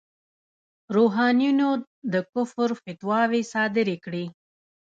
روحانیونو 0.95 1.69
د 2.13 2.15
کفر 2.33 2.69
فتواوې 2.83 3.41
صادرې 3.53 3.95
کړې. 4.05 4.25